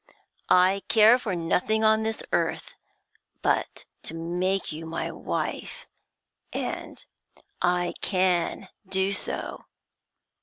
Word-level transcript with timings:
I 0.49 0.81
care 0.87 1.19
for 1.19 1.35
nothing 1.35 1.83
on 1.83 2.01
this 2.01 2.23
earth 2.31 2.73
but 3.43 3.85
to 4.01 4.15
make 4.15 4.71
you 4.71 4.87
my 4.87 5.11
wife 5.11 5.85
and 6.51 7.05
I 7.61 7.93
can 8.01 8.69
do 8.89 9.13
so.' 9.13 9.65